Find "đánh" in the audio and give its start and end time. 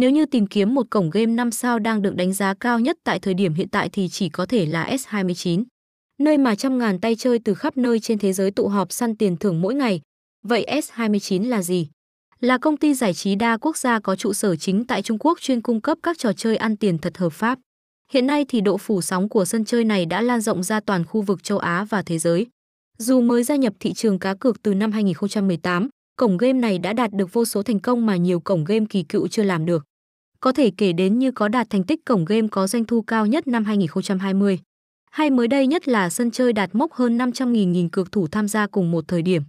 2.14-2.32